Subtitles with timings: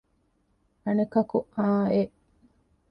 [0.83, 2.13] އަނެކަކު އާނއެއް